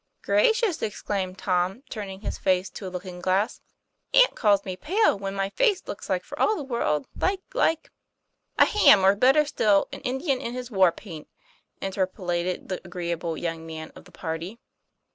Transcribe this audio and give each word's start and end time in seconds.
'Gracious!' 0.23 0.81
exclaimed 0.81 1.37
Tom, 1.37 1.83
turning 1.87 2.21
his 2.21 2.39
face 2.39 2.71
to 2.71 2.87
a 2.87 2.89
looking 2.89 3.19
glass. 3.19 3.61
;< 3.19 3.61
Aunt 4.15 4.35
calls 4.35 4.65
me 4.65 4.75
pale, 4.75 5.15
when 5.15 5.35
my 5.35 5.51
face 5.51 5.87
looks 5.87 6.07
for 6.07 6.39
all 6.39 6.55
the 6.55 6.63
world 6.63 7.07
like 7.15 7.43
like 7.53 7.91
""A 8.57 8.65
ham, 8.65 9.05
or 9.05 9.15
better 9.15 9.45
still, 9.45 9.87
an 9.93 10.01
Indian 10.01 10.41
in 10.41 10.53
his 10.55 10.71
war 10.71 10.91
paint," 10.91 11.27
interpolated 11.81 12.67
the 12.67 12.81
agreeable 12.83 13.37
young 13.37 13.63
man 13.67 13.91
of 13.95 14.05
the 14.05 14.11
party. 14.11 14.57